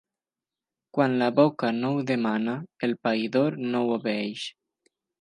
Quan 0.97 1.17
la 1.19 1.27
boca 1.41 1.71
no 1.83 1.93
ho 1.97 2.01
demana 2.13 2.57
el 2.89 2.99
païdor 3.07 3.63
no 3.71 3.87
ho 3.89 3.97
obeeix. 4.03 4.51